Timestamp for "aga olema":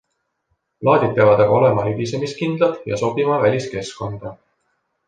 1.45-1.85